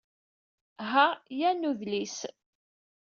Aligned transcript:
Ha 0.91 1.05
yan 1.39 1.61
udlis. 1.71 2.17